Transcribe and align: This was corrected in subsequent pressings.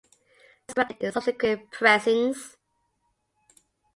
This 0.65 0.73
was 0.75 0.75
corrected 0.87 1.01
in 1.05 1.11
subsequent 1.11 1.71
pressings. 1.71 2.57